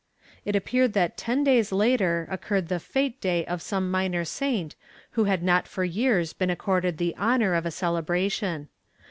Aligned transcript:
It 0.45 0.55
appeared 0.55 0.93
that 0.93 1.15
ten 1.15 1.43
days 1.43 1.71
later 1.71 2.27
occurred 2.31 2.69
the 2.69 2.79
fete 2.79 3.21
day 3.21 3.45
of 3.45 3.61
some 3.61 3.91
minor 3.91 4.25
saint 4.25 4.73
who 5.11 5.25
had 5.25 5.43
not 5.43 5.67
for 5.67 5.83
years 5.83 6.33
been 6.33 6.49
accorded 6.49 6.97
the 6.97 7.15
honor 7.19 7.53
of 7.53 7.67
a 7.67 7.69
celebration. 7.69 8.67